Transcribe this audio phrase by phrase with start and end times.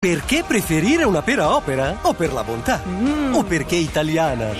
[0.00, 1.98] Perché preferire una pera opera?
[2.02, 2.80] O per la bontà?
[3.32, 4.54] O perché italiana?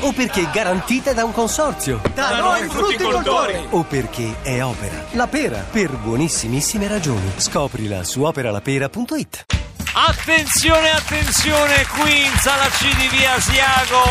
[0.00, 2.00] O perché garantita da un consorzio?
[2.12, 3.68] Da noi frutticoltori!
[3.70, 5.04] O perché è opera?
[5.12, 7.34] La pera, per buonissimissime ragioni.
[7.36, 9.44] Scoprila su operalapera.it.
[9.92, 14.02] Attenzione, attenzione, qui in sala C di Via Asiago,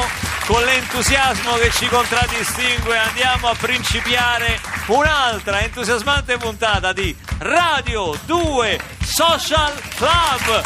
[0.45, 9.73] con l'entusiasmo che ci contraddistingue, andiamo a principiare un'altra entusiasmante puntata di Radio 2 Social
[9.97, 10.63] Club.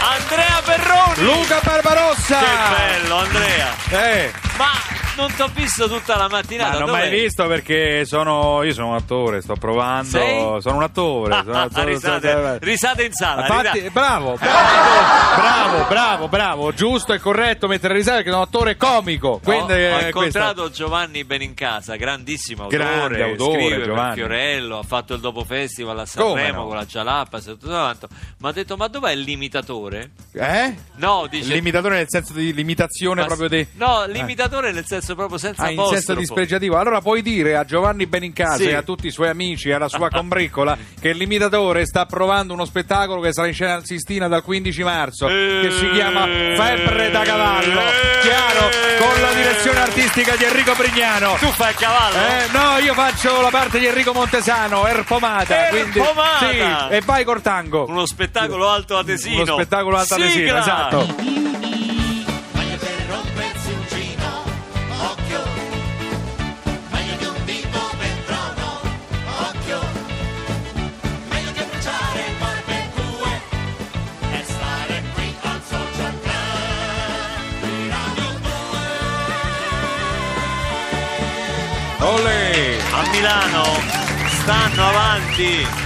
[0.00, 1.22] Andrea Perroni.
[1.22, 2.38] Luca Barbarossa!
[2.38, 3.74] Che bello, Andrea.
[3.90, 4.72] Eh, Ma
[5.20, 6.72] non ti ho visto tutta la mattinata.
[6.72, 6.98] ma non dov'è?
[7.08, 10.60] mai visto perché sono io sono un attore, sto provando, Sei?
[10.60, 13.40] sono un attore, sono, sono- sono- risate, risate in sala.
[13.42, 13.90] Infatti, risate.
[13.90, 19.40] bravo, bravo, bravo, bravo, bravo, giusto e corretto mettere risate perché sono un attore comico.
[19.42, 24.14] Quindi, ho, ho eh, questo- incontrato Giovanni Benincasa, grandissimo autore, Grande autore, scrive Giovanni.
[24.14, 26.66] Fiorello, ha fatto il dopo festival a Sanremo no?
[26.66, 26.86] con la
[27.52, 28.08] tutto quanto.
[28.38, 30.74] Ma ha detto "Ma dov'è l'imitatore?" Eh?
[30.96, 35.38] No, dice L'imitatore nel senso di limitazione ma- proprio di No, l'imitatore nel senso proprio
[35.38, 36.18] senza Ah, in senso apostrofo.
[36.20, 36.76] dispregiativo.
[36.78, 38.68] Allora puoi dire a Giovanni Benincasa Sì.
[38.68, 42.64] e a tutti i suoi amici e alla sua combriccola che l'imitatore sta provando uno
[42.64, 47.22] spettacolo che sarà in scena al Sistina dal 15 marzo che si chiama Febbre da
[47.22, 47.80] cavallo.
[48.22, 51.36] Chiaro, con la direzione artistica di Enrico Brignano.
[51.38, 52.16] Tu fai il cavallo?
[52.16, 55.66] Eh, no, io faccio la parte di Enrico Montesano, Erpomata.
[55.70, 56.38] quindi, Erpomata!
[56.88, 57.86] sì, e vai col tango.
[57.88, 59.42] Uno spettacolo alto adesino.
[59.42, 60.58] Uno spettacolo alto adesino, Sigla!
[60.60, 61.39] esatto.
[83.20, 83.64] Milano
[84.40, 85.79] stanno avanti.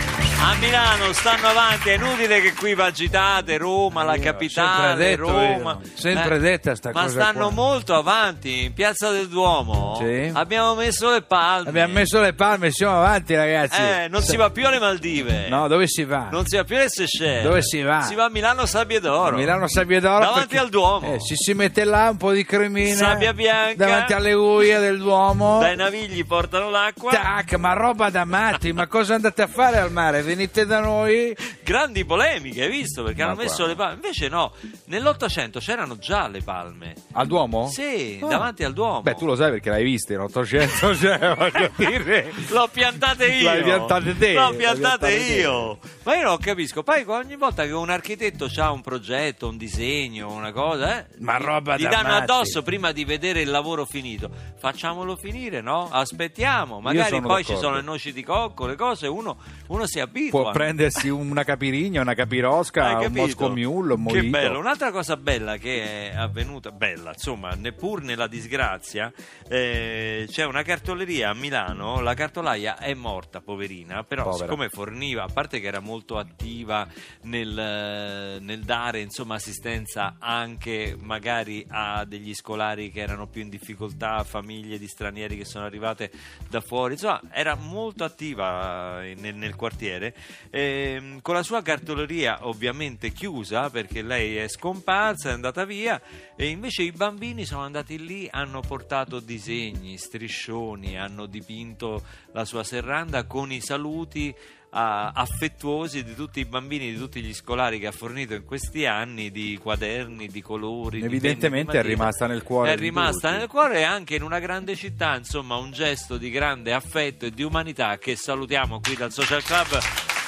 [0.47, 5.31] A Milano stanno avanti, è inutile che qui vi agitate, Roma, la capitale, sempre detto
[5.31, 5.79] Roma.
[5.83, 7.51] io, sempre detta sta Ma cosa stanno qua.
[7.55, 9.97] molto avanti, in Piazza del Duomo.
[9.99, 10.31] Sì.
[10.35, 11.71] Abbiamo messo le palme.
[11.71, 13.81] Abbiamo messo le palme, siamo avanti ragazzi.
[13.81, 15.49] Eh, non si va più alle Maldive.
[15.49, 16.29] No, dove si va?
[16.31, 17.43] Non si va più alle Seychelles.
[17.43, 18.03] Dove si va?
[18.03, 19.37] Si va a Milano Sabbie d'Oro.
[19.37, 21.15] Milano Sabbia d'Oro Davanti perché- al Duomo.
[21.15, 23.77] eh, si, si mette là un po' di cremina Sabbia bianca.
[23.87, 27.11] davanti alle uie del Duomo Dai navigli portano l'acqua.
[27.13, 31.35] tac ma roba da matti ma cosa andate a fare al mare venite da noi
[31.63, 33.03] Grandi polemiche, hai visto?
[33.03, 33.73] Perché Ma hanno messo guarda.
[33.73, 33.95] le palme.
[33.95, 34.53] Invece no,
[34.87, 36.95] nell'Ottocento c'erano già le palme.
[37.13, 37.69] al Duomo?
[37.69, 38.27] Sì, Ah.
[38.27, 39.03] davanti al Duomo.
[39.03, 43.45] beh tu lo sai perché l'hai vista in 800 cioè voglio dire L'ho piantate io.
[43.45, 45.33] L'hai piantate te, L'ho piantate piantate te.
[45.41, 45.79] io.
[46.03, 46.83] Ma io non capisco.
[46.83, 51.39] Poi ogni volta che un architetto ha un progetto, un disegno, una cosa, eh, Ma
[51.39, 54.31] gli- roba gli da danno addosso prima di vedere il lavoro finito.
[54.59, 55.89] Facciamolo finire, no?
[55.91, 56.81] Aspettiamo.
[56.81, 57.61] Magari poi ci d'accordo.
[57.61, 59.37] sono le noci di cocco, le cose, uno,
[59.69, 60.43] uno si abitua.
[60.43, 63.21] può prendersi una capirigna una capirosca un capito?
[63.21, 64.59] Moscow Mule un Che mojito bello.
[64.59, 69.13] Un'altra cosa bella che è avvenuta, bella, insomma, neppur nella disgrazia,
[69.49, 74.45] eh, c'è una cartoleria a Milano, la cartolaia è morta, poverina, però Povera.
[74.45, 76.87] siccome forniva, a parte che era molto attiva
[77.23, 83.49] nel, eh, nel dare insomma, assistenza anche magari a degli scolari che erano più in
[83.49, 86.11] difficoltà, famiglie di stranieri che sono arrivate
[86.49, 90.04] da fuori, insomma, era molto attiva eh, nel, nel quartiere.
[90.51, 96.01] Ehm, con la sua cartoleria ovviamente chiusa perché lei è scomparsa, è andata via
[96.37, 102.65] e invece i bambini sono andati lì, hanno portato disegni, striscioni, hanno dipinto la sua
[102.65, 104.35] serranda con i saluti
[104.75, 109.31] affettuosi di tutti i bambini, di tutti gli scolari che ha fornito in questi anni
[109.31, 111.01] di quaderni, di colori.
[111.01, 111.95] Evidentemente è di matite.
[111.95, 115.71] rimasta nel cuore È rimasta nel cuore e anche in una grande città, insomma, un
[115.71, 119.79] gesto di grande affetto e di umanità che salutiamo qui dal Social Club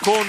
[0.01, 0.27] con,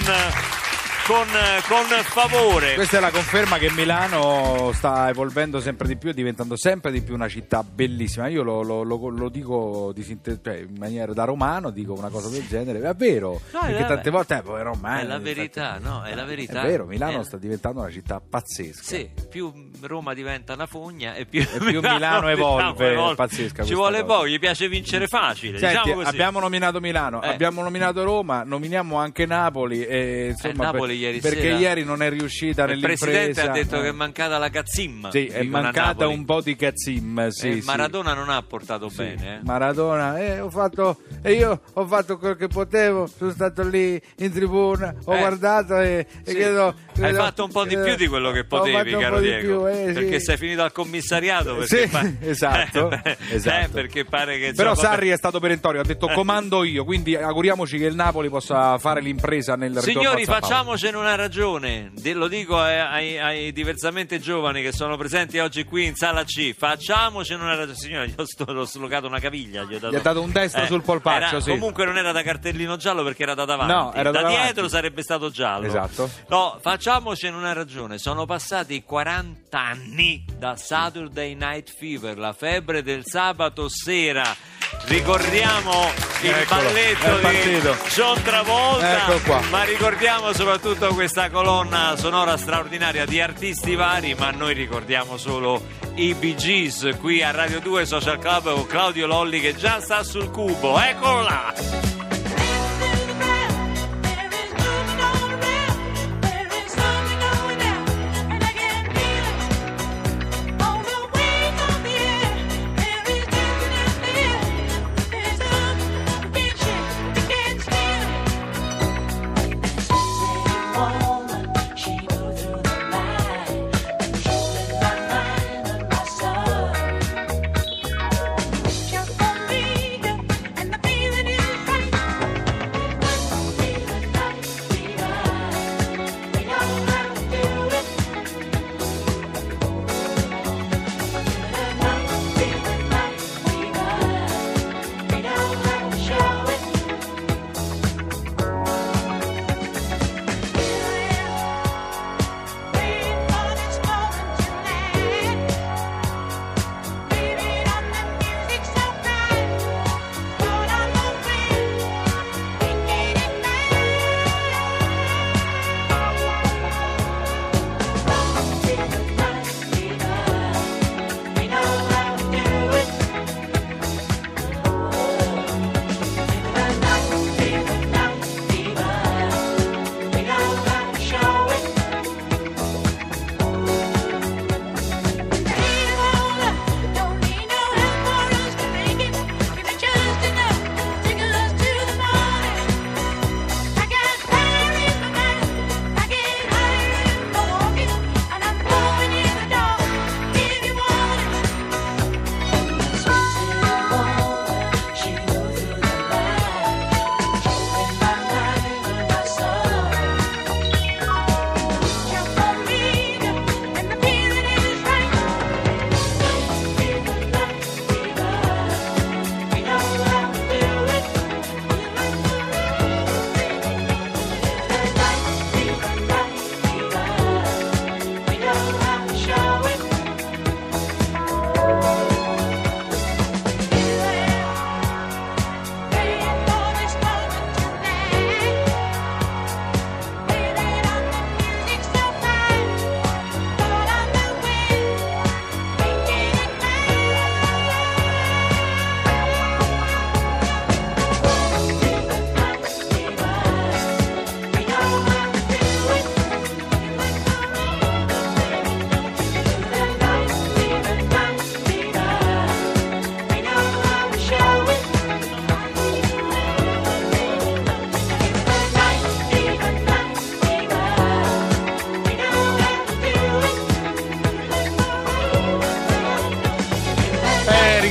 [1.08, 1.26] con,
[1.68, 2.74] con favore.
[2.74, 7.00] Questa è la conferma che Milano sta evolvendo sempre di più e diventando sempre di
[7.00, 8.28] più una città bellissima.
[8.28, 12.10] Io lo, lo- lo- lo dico di sinte- cioè, in maniera da romano, dico una
[12.10, 12.80] cosa del genere.
[12.86, 14.98] È vero, No, è perché la- tante volte eh, poi romano.
[15.00, 16.02] è la infatti- verità, no?
[16.02, 16.62] È la verità.
[16.62, 17.24] È vero, Milano Eh.
[17.24, 18.82] sta diventando una città pazzesca.
[18.82, 19.50] Sì, più
[19.80, 24.14] Roma diventa una fogna e più, più Milano evolve, è pazzesca Ci vuole cosa.
[24.18, 25.58] poi, gli piace vincere facile.
[25.58, 26.08] Senti, diciamo così.
[26.08, 27.28] abbiamo nominato Milano, Eh.
[27.28, 29.84] abbiamo nominato Roma, nominiamo anche Napoli.
[29.86, 33.04] E, insomma, Napoli per- ieri perché sera- ieri non è riuscita Il nell'impresa.
[33.06, 33.82] presidente ha detto eh.
[33.82, 35.10] che è mancata la cazzimma.
[35.10, 37.28] Sì, è mancata un po' di cazzim.
[37.28, 37.66] Sì, Eh, sì.
[37.66, 39.36] Maradona non ha portato bene.
[39.36, 39.38] eh.
[39.44, 44.32] Maradona, eh, ho fatto, e io ho fatto quel che potevo, sono stato lì in
[44.32, 46.34] tribuna, ho Eh, guardato e, e sì.
[46.34, 49.20] credo, Hai credo- fatto un po' di eh, più di quello che ho potevi, caro
[49.20, 49.64] Diego.
[49.64, 51.56] più, eh, perché sei finito al commissariato.
[51.56, 53.70] Perché Sì, pa- esatto, Eh, esatto.
[53.72, 57.84] perché pare che Però Sarri è stato perentorio, ha detto comando io, quindi auguriamoci che
[57.86, 63.18] il Napoli possa fare l'impresa nel ritorno Signori, facciamoci Facciamocene una ragione, lo dico ai,
[63.18, 66.54] ai- diversamente giovani che sono presenti oggi qui in sala C.
[66.56, 67.76] Facciamocene una ragione.
[67.76, 69.64] Signore, gli ho, sto- l'ho slogato una caviglia.
[69.64, 71.50] Gli, ho dato, Gli dato un destro sul polpaccio, era- sì.
[71.50, 73.72] Comunque non era da cartellino giallo perché era da davanti.
[73.72, 75.66] No, era da da dietro sarebbe stato giallo.
[75.66, 76.08] Esatto.
[76.28, 77.98] No, facciamocene una ragione.
[77.98, 84.36] Sono passati 40 anni da Saturday Night Fever, la febbre del sabato sera.
[84.84, 85.90] Ricordiamo
[86.22, 87.76] il Eccolo, balletto di.
[87.94, 89.40] John Travolta, qua.
[89.50, 95.62] ma ricordiamo soprattutto questa colonna sonora straordinaria di artisti vari, ma noi ricordiamo solo
[95.94, 100.02] i Bee Gees qui a Radio 2 Social Club con Claudio Lolli che già sta
[100.02, 100.78] sul cubo.
[100.78, 101.97] Eccolo là!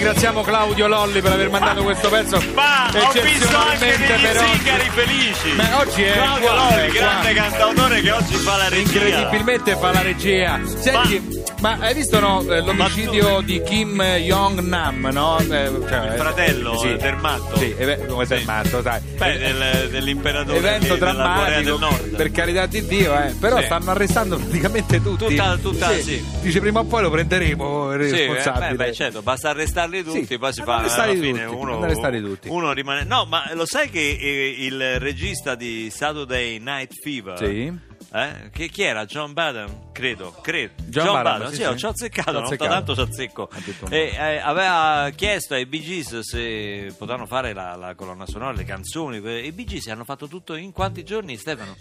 [0.07, 2.41] Ringraziamo Claudio Lolli per aver mandato questo pezzo.
[2.53, 5.51] Ma ho visto anche degli zingari felici.
[5.53, 8.99] Ma oggi è Claudio Lolli, grande cantautore che oggi fa la regia.
[8.99, 10.61] Incredibilmente fa la regia.
[10.63, 15.39] Senti, ma, hai visto no, eh, l'omicidio di Kim Jong-nam, no?
[15.39, 15.63] Eh, cioè,
[16.11, 16.95] Il fratello sì.
[16.95, 17.57] del matto.
[17.57, 18.45] Sì, eh, come sei Sì.
[18.45, 19.01] matto, sai.
[19.17, 22.15] Beh, Eh, del- dell'imperatore evento di- del drammatico Nord.
[22.15, 23.33] per carità di Dio eh.
[23.39, 23.63] però Sì.
[23.65, 26.23] stanno arrestando praticamente tutti Tutta- tutta- sì.
[26.41, 30.03] dice prima o poi lo prenderemo il Sì, eh, responsabile beh, beh, certo, basta arrestarli
[30.03, 32.47] tutti, Sì, poi si fa alla fine tutti, uno, vanno arrestati tutti.
[32.49, 33.03] uno rimane.
[33.03, 37.71] No, ma lo sai che eh, il regista di Saturday Night Fever Sì.
[38.13, 39.05] Eh, che, chi era?
[39.05, 39.91] John Baden?
[39.91, 40.73] Credo, credo.
[40.85, 41.77] John Badham, sì, sì, ho- sì.
[41.77, 43.49] ci ho azzeccato, non tanto ci azzecco.
[43.89, 48.63] E, eh, aveva chiesto ai Bee Gees se potevano fare la, la colonna sonora, le
[48.63, 49.17] canzoni.
[49.17, 51.75] I Bee Gees hanno fatto tutto in quanti giorni, Stefano?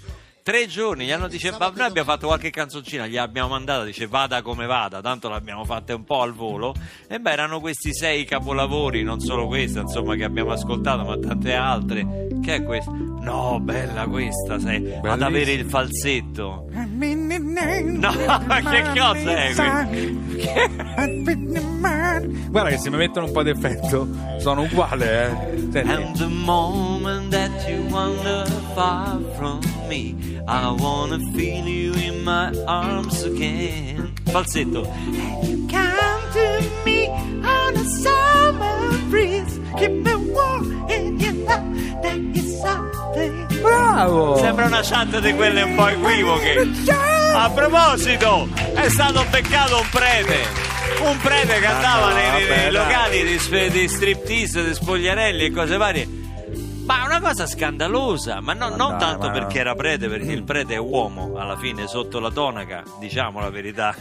[0.46, 4.06] Tre giorni, gli hanno dice, ma noi abbiamo fatto qualche canzoncina, gli abbiamo mandata, dice
[4.06, 6.72] vada come vada, tanto l'abbiamo fatta un po' al volo.
[7.08, 11.52] E beh, erano questi sei capolavori, non solo questa, insomma, che abbiamo ascoltato, ma tante
[11.52, 12.28] altre.
[12.40, 12.92] Che è questa?
[12.92, 15.26] No, bella questa, sai, ad Bellissima.
[15.26, 16.68] avere il falsetto.
[16.70, 18.12] No,
[18.46, 19.52] ma che cosa è
[22.48, 25.58] Guarda che se mi mettono un po' d'effetto sono uguale, eh.
[25.72, 25.90] Senti.
[25.90, 30.35] And the moment that you wander far from me.
[30.48, 34.12] I wanna feel you in my arms again.
[34.26, 34.84] Falsetto.
[34.84, 39.58] And you come to me on a summer breeze.
[39.76, 42.02] Keep me warm in your love.
[42.02, 43.60] There is something.
[43.60, 44.36] Bravo!
[44.38, 46.68] Sembra una chat di quelle un po' equivoche.
[47.34, 50.44] A proposito, è stato beccato un prete.
[51.00, 52.70] Un prete che andava no, nei, nei dai.
[52.70, 56.24] locali di, di striptease, di spogliarelli e cose varie.
[56.86, 60.44] Ma una cosa scandalosa, ma no- non dai, tanto ma perché era prete, perché il
[60.44, 63.94] prete è uomo, alla fine sotto la tonaca, diciamo la verità.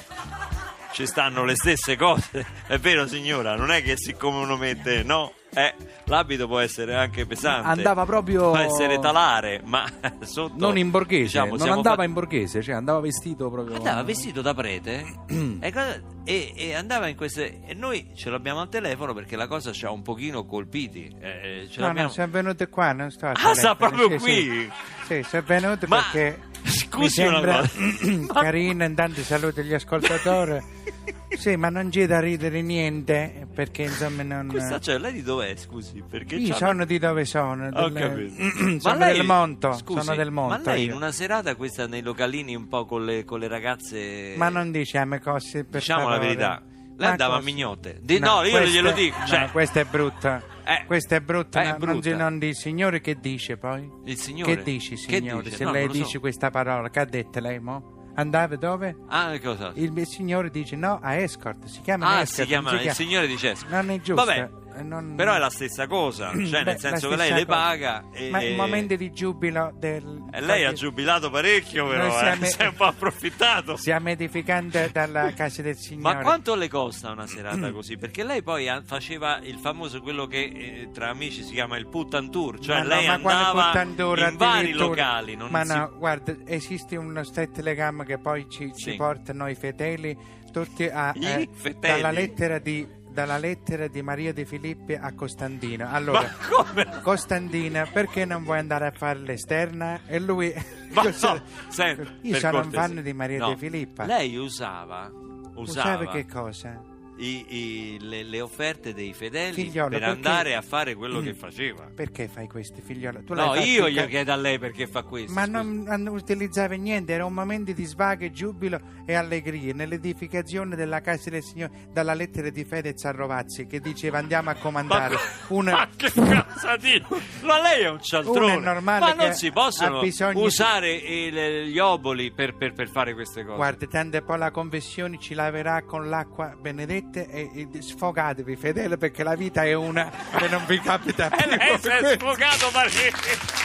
[0.91, 5.33] Ci stanno le stesse cose, è vero signora, non è che siccome uno mette, no,
[5.53, 5.73] eh,
[6.05, 7.67] l'abito può essere anche pesante.
[7.67, 9.83] Andava proprio- Può essere talare, ma
[10.23, 10.53] sotto...
[10.55, 13.75] Non in borghese, diciamo, non andava fatti- in borghese, cioè andava vestito proprio.
[13.75, 15.03] Andava vestito da prete
[15.59, 17.61] e, cosa- e- e andava in queste.
[17.65, 21.15] E noi ce l'abbiamo al telefono perché la cosa ci ha un pochino colpiti.
[21.21, 24.33] eh, ce No, l'abbiamo- no, sono venuto qua, non sto Ah, sta proprio sì, qui?
[24.33, 24.71] Sì,
[25.05, 28.33] sì, sono venuto Ma perché scusi una sembra cosa.
[28.41, 30.59] carino, intanto saluto gli ascoltatori.
[31.35, 34.47] Sì, ma non c'è da ridere niente, perché insomma non...
[34.47, 36.03] Questa cioè, lei di dov'è, scusi?
[36.07, 37.67] Perché Io sono di dove sono?
[37.73, 37.93] Ho del-
[38.35, 38.79] capito.
[38.81, 40.61] sono Ma lei- del Monto, scusi, sono del Monto.
[40.63, 40.95] Ma lei in io.
[40.97, 44.33] una serata questa nei localini un po' con le, con le ragazze.
[44.37, 46.27] Ma non diciamo cose per Diciamo la favore.
[46.27, 46.61] verità.
[46.97, 47.49] Lei Ma andava a cosa?
[47.49, 47.99] mignotte.
[48.01, 49.17] Di- no, io questa- glielo dico.
[49.19, 50.43] no, Cioè, questa è brutta.
[50.63, 51.61] Eh, questa è brutta.
[51.61, 52.09] è no, non, brutta.
[52.09, 53.89] si- non di signore che dice poi?
[54.05, 54.55] il signore.
[54.57, 55.43] Che dici, Che signore?
[55.43, 55.55] dice?
[55.57, 56.01] Se No, lei non so.
[56.03, 57.94] dice questa parola, che ha detto lei mo?
[58.15, 58.95] Andava dove?
[59.07, 59.71] Ah, cosa?
[59.75, 62.41] Il mio signore dice no a escort, si chiama Ah, escort.
[62.41, 63.67] si chiama il signore di Cesco.
[63.69, 64.23] Non è giusto.
[64.25, 64.49] Vabbè,
[64.83, 67.57] non- però è la stessa cosa, cioè Beh, nel senso che lei le cosa.
[67.57, 70.25] paga e, Ma in momenti di giubilo del...
[70.31, 73.75] e lei ha giubilato parecchio però, Noi eh, siamo- si è un po' approfittato.
[73.77, 76.15] Siamo edificanti dalla casa del signore.
[76.15, 77.97] Ma quanto le costa una serata così?
[77.97, 81.87] Perché lei poi ah, faceva il famoso quello che eh, tra amici si chiama il
[81.87, 83.81] puttan tour, cioè no, lei quale andava
[84.27, 88.73] in vari locali, non ma si- no, guarda, esiste uno stretto legame che poi ci,
[88.75, 88.95] ci Sì.
[88.95, 90.17] porta noi fedeli
[90.51, 95.87] tutti a, eh, dalla lettera di dalla lettera di Maria De Filippi a Costantino.
[95.89, 96.99] Allora, come?
[97.01, 100.01] Costandina, perché non vuoi andare a fare l'esterna?
[100.05, 100.53] E lui...
[100.91, 102.81] Ma no, senti, Io sono un cortesia.
[102.95, 104.03] fan di Maria No, De Filippa.
[104.05, 105.09] Lei usava,
[105.55, 106.81] usava Usava che cosa?
[107.17, 111.89] I- i- le, le offerte dei fedeli Figliolo, per andare a fare quello che faceva.
[111.93, 113.21] Perché fai questo, figliola?
[113.21, 115.31] Tu No, io gli chiedo a lei perché fa questo.
[115.33, 121.01] Ma non, non utilizzava niente, era un momento di svago, giubilo e allegria nell'edificazione della
[121.01, 125.15] casa del Signore dalla lettera di Fedez a Rovazzi che diceva andiamo a Ma, comandare
[125.15, 127.19] co- una, ma che cosa dico?
[127.43, 128.39] Ma lei è un cialtrone.
[128.39, 132.89] Uno è normale ma non si possono di- usare il- gli oboli per, per- per
[132.89, 133.55] fare queste cose.
[133.55, 139.23] Guarda, tanto poi la confessione ci laverà con l'acqua benedetta e, e sfogatevi fedele perché
[139.23, 141.37] la vita è una e non vi capita più.
[141.51, 143.63] E lei si è sfogato parecchio.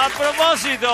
[0.00, 0.90] A proposito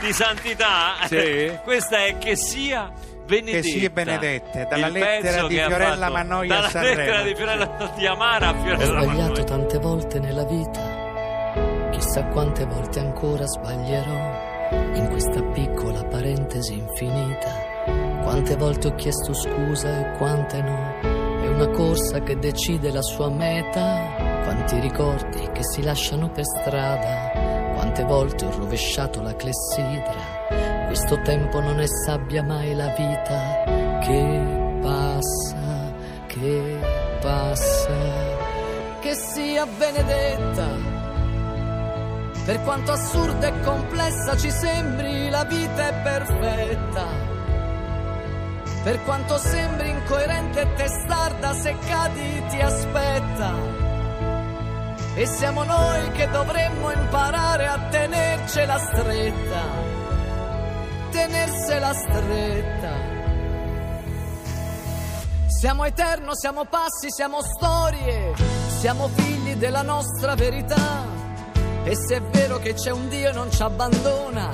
[0.00, 1.50] di santità, Sì.
[1.64, 2.92] questa è che sia
[3.24, 3.60] benedetta.
[3.62, 6.96] Che sia benedetta, dalla lettera di che Fiorella Mannoia a Dalla Sanremo.
[6.96, 9.44] lettera di Fiorella di Amara a Ho Fiorella sbagliato Mannoia.
[9.44, 14.44] tante volte nella vita, chissà quante volte ancora sbaglierò
[14.94, 17.74] in questa piccola parentesi infinita.
[18.26, 20.98] Quante volte ho chiesto scusa e quante no.
[21.00, 24.42] È una corsa che decide la sua meta.
[24.42, 27.30] Quanti ricordi che si lasciano per strada.
[27.74, 30.86] Quante volte ho rovesciato la clessidra.
[30.86, 35.94] Questo tempo non è sabbia mai la vita che passa,
[36.26, 36.78] che
[37.20, 37.94] passa.
[39.02, 40.66] Che sia benedetta.
[42.44, 47.35] Per quanto assurda e complessa ci sembri, la vita è perfetta.
[48.86, 53.52] Per quanto sembri incoerente e testarda, se cadi ti aspetta.
[55.16, 59.62] E siamo noi che dovremmo imparare a tenercela stretta.
[61.10, 62.92] Tenersela stretta.
[65.48, 68.34] Siamo eterno, siamo passi, siamo storie,
[68.78, 71.04] siamo figli della nostra verità.
[71.82, 74.48] E se è vero che c'è un Dio e non ci abbandona,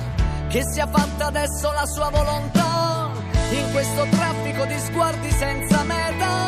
[0.47, 2.52] che sia fatta adesso la sua volontà.
[3.53, 6.47] In questo traffico di sguardi senza meta,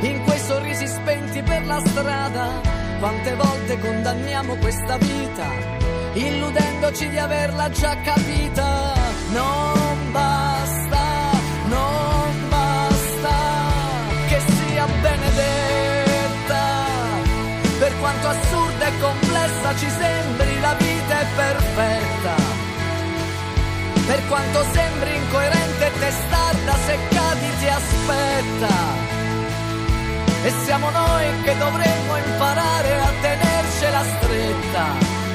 [0.00, 2.60] in quei sorrisi spenti per la strada,
[2.98, 5.46] quante volte condanniamo questa vita,
[6.12, 8.92] illudendoci di averla già capita.
[9.32, 11.30] Non basta,
[11.68, 13.34] non basta
[14.28, 16.64] che sia benedetta.
[17.78, 22.34] Per quanto assurda e complessa ci sembri, la vita è perfetta.
[24.06, 24.81] Per quanto sembri
[28.42, 29.00] aspetta.
[30.44, 34.84] E siamo noi che dovremmo imparare a tenersela stretta,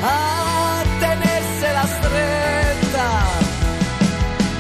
[0.02, 3.46] a tenersela stretta.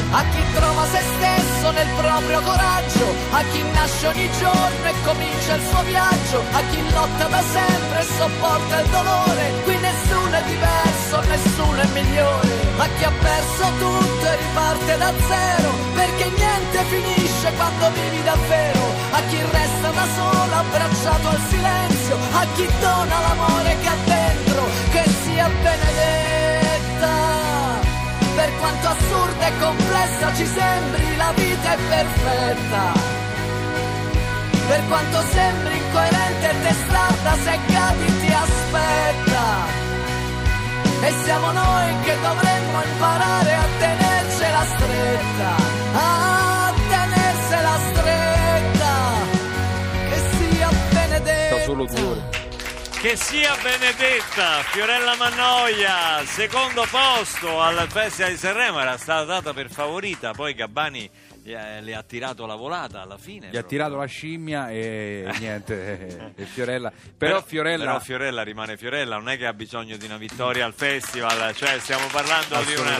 [0.09, 5.55] A chi trova se stesso nel proprio coraggio, a chi nasce ogni giorno e comincia
[5.55, 9.77] il suo viaggio, a chi lotta da sempre e sopporta il dolore, qui
[10.07, 12.47] nessuno è diverso, nessuno è migliore,
[12.77, 18.79] a chi ha perso tutto e riparte da zero, perché niente finisce quando vivi davvero,
[19.11, 24.63] a chi resta da solo abbracciato al silenzio, a chi dona l'amore che ha dentro,
[24.91, 27.15] che sia benedetta.
[28.35, 33.15] Per quanto assurda e complessa ci sembri, la vita è perfetta.
[34.67, 39.26] Per quanto sembri incoerente e testarda, se cadi ti aspetta.
[40.99, 45.55] E siamo noi che dovremmo imparare a tenercela stretta,
[45.93, 48.95] a tenersela stretta,
[50.09, 51.55] che sia benedetta.
[51.55, 52.35] Sta solo due ore.
[52.99, 59.69] Che sia benedetta, Fiorella Mannoia, secondo posto al Festival di Sanremo, era stata data per
[59.69, 61.07] favorita, poi Gabbani
[61.51, 63.49] le ha tirato la volata alla fine.
[63.51, 66.91] Gli ha tirato la scimmia e niente, e Fiorella.
[67.17, 67.85] Però Fiorella...
[67.85, 71.79] però Fiorella rimane Fiorella, non è che ha bisogno di una vittoria al festival, cioè
[71.79, 72.97] stiamo parlando di, una,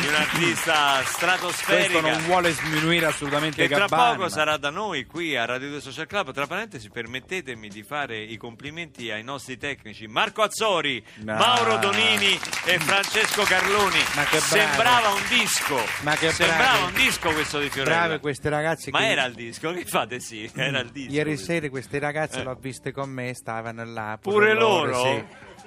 [0.00, 2.00] di un'artista stratosferica.
[2.00, 4.10] Questo non vuole sminuire assolutamente che tra Gabbani.
[4.12, 6.32] poco ma- sarà da noi qui a Radio 2 Social Club.
[6.32, 11.34] Tra parentesi, permettetemi di fare i complimenti ai nostri tecnici Marco Azzori, Ah.
[11.34, 13.98] Mauro Donini e Francesco Carloni.
[14.14, 14.44] Ma che bravi.
[14.46, 15.84] Sembrava un disco.
[16.02, 17.96] Ma che Sembrava un disco questo di Fiorella.
[17.96, 21.12] Brave queste ragazze Ma che- era il disco, che fate sì, era il disco.
[21.12, 22.42] Ieri sera queste ragazze Eh.
[22.44, 24.18] l'ho viste con me, stavano là.
[24.20, 24.94] Pure loro?
[25.02, 25.24] sì.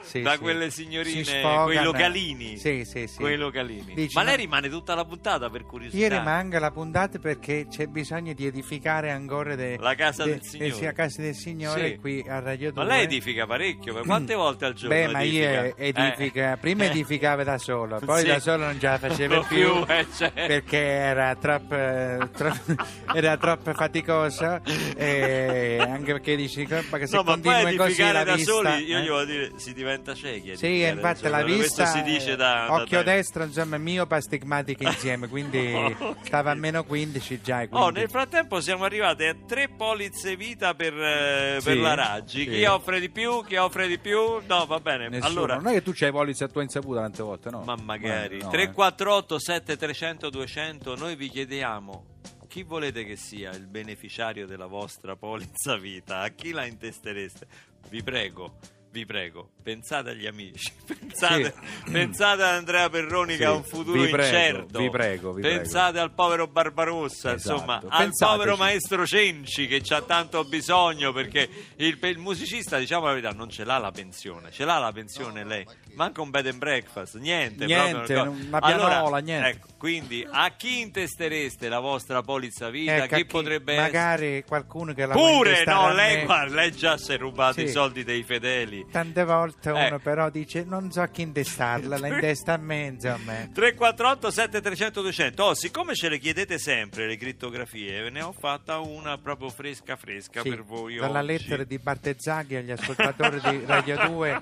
[0.09, 0.37] Sì, da sì.
[0.39, 2.57] quelle Si signorine, quei localini.
[2.57, 3.17] Sì, sì, sì.
[3.17, 3.93] Quei localini.
[3.93, 4.41] Dici, ma lei no.
[4.41, 6.01] rimane tutta la puntata per curiosità.
[6.01, 10.41] Io rimango alla puntata perché c'è bisogno di edificare ancora de- La casa de- del
[10.43, 10.69] Signore.
[10.69, 12.83] eh sì, la casa del Signore qui a Radio 2.
[12.83, 14.95] Ma lei edifica parecchio, ma quante volte al giorno?
[14.95, 15.65] Beh, ma edifica?
[15.65, 16.57] io edifica, Eh.
[16.57, 20.33] prima edificava da solo, poi da solo non ce la facevo più, eh, certo.
[20.47, 22.57] perché era troppo, eh, tro-
[23.13, 24.59] era troppo faticoso
[24.95, 28.51] e anche perché dici ma che se No, ma poi continui così la da vista,
[28.51, 29.01] soli, io eh?
[29.03, 30.51] gli voglio dire, si diventa ciechi.
[30.51, 31.31] a Sì, da infatti soli.
[31.31, 33.09] la Questo vista si dice da, da occhio tempo.
[33.11, 35.73] destro insomma miope astigmatico insieme quindi
[36.23, 40.93] stava a meno 15 già Oh, nel frattempo siamo arrivati a tre polizze vita per,
[40.93, 42.43] eh, Sì, per la Raggi.
[42.43, 42.49] sì.
[42.49, 43.43] Chi offre di più?
[43.45, 44.39] Chi offre di più?
[44.47, 45.09] No, va bene.
[45.09, 45.27] Nessuno.
[45.27, 47.61] Allora, Non è che tu c'hai polizze a tua insaputa tante volte, no?
[47.63, 48.37] ma magari.
[48.37, 52.05] Eh, no, 348 7300 200, noi vi chiediamo
[52.47, 56.21] chi volete che sia il beneficiario della vostra polizza vita?
[56.21, 57.45] A chi la intestereste?
[57.89, 58.55] Vi prego.
[58.91, 61.53] Vi prego, pensate agli amici, pensate,
[61.91, 64.79] pensate ad Andrea Perroni Sì, che ha un futuro vi prego, incerto.
[64.79, 68.17] vi prego, vi pensate al povero Barbarossa, Esatto, insomma, al pensateci.
[68.37, 73.47] povero maestro Cenci che c'ha tanto bisogno perché il, il musicista, diciamo la verità, non
[73.51, 77.65] ce l'ha la pensione, ce l'ha la pensione lei, manca un bed and breakfast, niente,
[77.67, 79.49] Niente, proprio una pianola, niente.
[79.49, 82.95] Ecco, quindi a chi intestereste la vostra polizza vita?
[83.03, 83.91] Ecco, a chi potrebbe essere?
[83.91, 87.65] magari qualcuno che la Pure, no, lei, guarda, lei già si è rubato Sì.
[87.65, 88.77] i soldi dei fedeli.
[88.91, 89.99] Tante volte uno Eh.
[89.99, 95.43] però dice non so a chi intestarla la intesta a me insomma 348 7300 200
[95.43, 99.95] oh siccome ce le chiedete sempre le crittografie ve ne ho fatta una proprio fresca
[99.95, 101.27] fresca Sì, per voi dalla oggi.
[101.27, 104.39] lettera di Bartezzaghi agli ascoltatori di Radio 2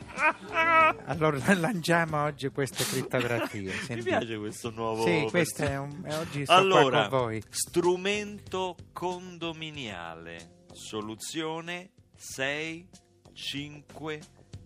[1.06, 4.02] allora lanciamo oggi queste crittografie mi sentite.
[4.10, 11.91] piace questo nuovo sì questo è un oggi sto allora con voi strumento condominiale soluzione
[12.15, 12.89] 6
[13.38, 14.19] 5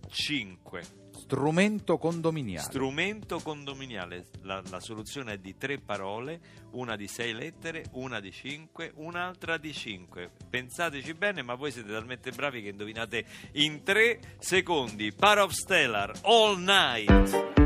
[0.10, 0.82] 5
[1.12, 2.64] Strumento condominiale.
[2.64, 6.40] Strumento condominiale, la, la soluzione è di tre parole,
[6.72, 10.32] una di sei lettere, una di cinque, un'altra di cinque.
[10.50, 15.14] Pensateci bene, ma voi siete talmente bravi che indovinate in tre secondi.
[15.14, 17.61] Par of Stellar, All Night.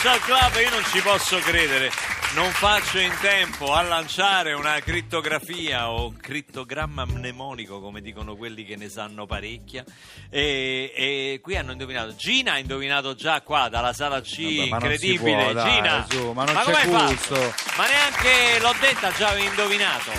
[0.00, 1.90] Social Club, io non ci posso credere.
[2.34, 8.76] Non faccio in tempo a lanciare una crittografia o crittogramma mnemonico, come dicono quelli che
[8.76, 9.84] ne sanno parecchia.
[10.30, 12.14] E, e qui hanno indovinato.
[12.14, 15.42] Gina ha indovinato già qua dalla sala C, Vabbè, ma incredibile.
[15.44, 17.18] può, dai, Gina, su, ma non c'è come.
[17.76, 20.12] Ma neanche l'ho detta, già avevi indovinato.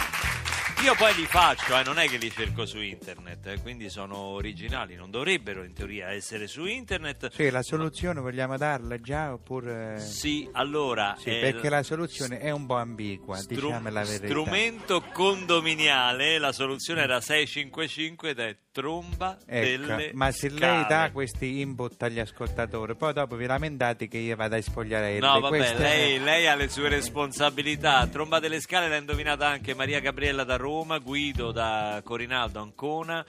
[0.83, 4.17] Io poi li faccio, eh, non è che li cerco su internet, eh, quindi sono
[4.17, 7.31] originali, non dovrebbero in teoria essere su internet.
[7.31, 9.99] Sì, la soluzione vogliamo darla già oppure...
[9.99, 11.15] Sì, allora...
[11.19, 14.25] Sì, eh, perché la soluzione è un po' ambigua, stru- diciamo la verità.
[14.25, 20.85] strumento condominiale, la soluzione era 655 ed è tromba Ecco, delle ma se lei scale.
[20.87, 25.41] dà questi input agli ascoltatori, poi dopo vi lamentate che io vado a spogliare No,
[25.41, 28.07] vabbè, lei, lei ha le sue responsabilità.
[28.07, 30.69] Tromba delle scale l'ha indovinata anche Maria Gabriella da Roma,
[31.01, 33.25] Guido da Corinaldo Ancona,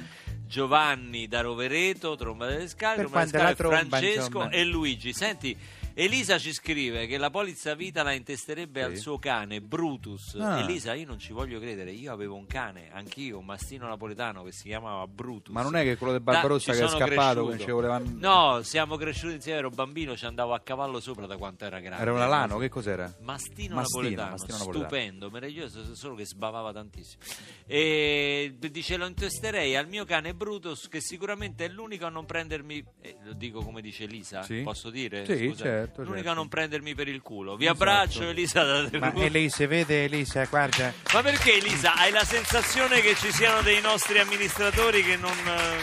[0.47, 4.51] Giovanni da Rovereto, Tromba delle scale, Tromba delle scale, tromba, Francesco insomma.
[4.51, 5.13] e Luigi.
[5.13, 5.57] Senti,
[5.95, 8.87] Elisa ci scrive che la polizza vita la intesterebbe Sì.
[8.87, 10.35] al suo cane Brutus.
[10.39, 10.61] Ah.
[10.61, 14.53] Elisa, io non ci voglio credere, io avevo un cane, anch'io, un mastino napoletano che
[14.53, 15.53] si chiamava Brutus.
[15.55, 17.99] Ma non è che quello del Da- Barbarossa ci che è scappato, che ci voleva...
[18.05, 22.03] No, siamo cresciuti insieme, ero bambino, ci andavo a cavallo sopra da quanto era grande.
[22.03, 23.05] Era un alano, che cos'era?
[23.21, 24.89] Mastino, Mastino, napoletano, mastino napoletano.
[24.89, 27.23] stupendo, meraviglioso, solo che sbavava tantissimo.
[27.67, 32.85] E dice lo intesterei al mio cane Brutus, che sicuramente è l'unico a non prendermi,
[33.01, 34.63] eh, lo dico come dice Elisa, Sì.
[34.63, 35.25] posso dire?
[35.25, 35.65] Sì, Scusa.
[35.65, 36.31] certo, Certo.
[36.31, 37.57] a non prendermi per il culo.
[37.57, 37.83] Vi Esatto.
[37.83, 39.13] abbraccio Elisa da Ma.
[39.15, 41.95] Elisa, vede Elisa, guarda, Ma perché Elisa?
[41.95, 45.33] Hai la sensazione che ci siano dei nostri amministratori che non,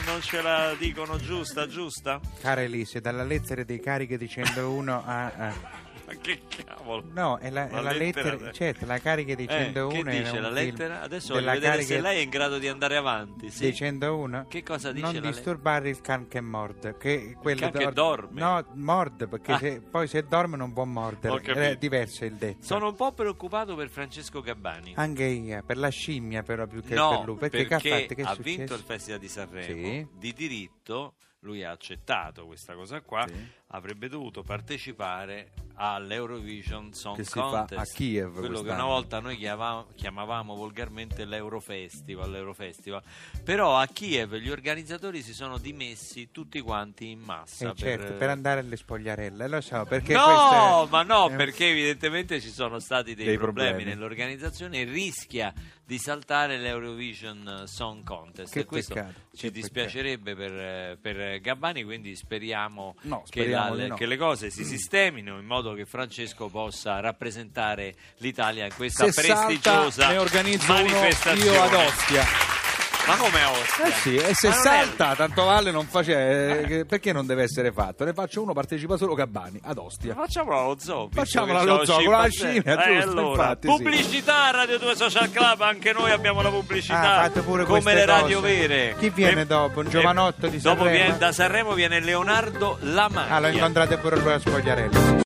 [0.06, 2.20] non ce la dicono giusta, giusta?
[2.42, 5.26] cara Elisa, dalla lettera dei cariche di 101 a...
[5.26, 5.88] a-
[6.22, 7.04] che cavolo?
[7.12, 10.12] No, è la, La la lettera lettera, certo, la carica di Eh, 101 che era
[10.24, 11.02] dice la lettera?
[11.02, 13.50] Adesso voglio vedere carica se lei è in grado di andare avanti.
[13.50, 13.66] Sì.
[13.66, 17.78] di 101 Che cosa dice non disturbare il can che morde che quello can che
[17.80, 18.40] dor- dorme?
[18.42, 19.58] no morde perché Ah.
[19.60, 23.76] se- poi se dorme non può mordere è diverso il detto Sono un po' preoccupato
[23.76, 24.94] per Francesco Gabbani.
[24.96, 28.14] anche io per la scimmia però più che no, per lui perché, che ha fatto
[28.16, 29.66] che ha vinto il Festival di Sanremo.
[29.88, 30.08] Sì.
[30.18, 33.34] Di diritto, lui ha accettato questa cosa qua, Sì.
[33.72, 35.52] Avrebbe dovuto partecipare
[35.82, 37.80] all'Eurovision Song Che si fa Contest.
[37.80, 38.74] a Kiev Quello che quest'anno.
[38.74, 43.02] una volta noi chiamavamo, chiamavamo volgarmente l'Eurofestival, l'Eurofestival.
[43.46, 47.70] Però a Kiev gli organizzatori si sono dimessi tutti quanti in massa.
[47.72, 52.42] Eh, certo, per andare alle spogliarelle lo so perché no, è- ma no, perché evidentemente
[52.42, 53.94] ci sono stati dei, Dei problemi, problemi.
[53.96, 55.54] nell'organizzazione e rischia
[55.86, 58.52] di saltare l'Eurovision Song Contest.
[58.54, 63.76] Che e questo peccato, ci che dispiacerebbe per, per Gabbani, quindi speriamo, No, che, speriamo
[63.76, 63.96] di no.
[63.96, 69.24] che le cose si sistemino in modo che Francesco possa rappresentare l'Italia in questa Se
[69.24, 71.52] salta, prestigiosa ne organizzo uno manifestazione.
[71.52, 72.59] io ad Ostia.
[73.08, 73.86] Ma come a Ostia?
[73.86, 76.60] Eh sì, e se non è- salta, tanto vale non face...
[76.80, 78.04] eh, perché non deve essere fatto?
[78.04, 80.14] Ne faccio uno, partecipa solo Gabbani, ad Ostia.
[80.14, 81.10] Facciamolo allo zoo.
[81.10, 83.76] che allo zoo, con la scimmia, Eh, giusto, allora, infatti, sì.
[83.76, 87.00] pubblicità Radio 2 Social Club, anche noi abbiamo la pubblicità.
[87.18, 88.58] Ah, fate pure come le radio cose.
[88.68, 88.96] vere.
[89.00, 89.80] Chi viene dopo?
[89.80, 91.04] Un e- giovanotto di Dopo Sanremo?
[91.04, 93.34] viene, da Sanremo viene Leonardo Lamaglia.
[93.34, 95.18] ah lo incontrate pure lui a spogliarelle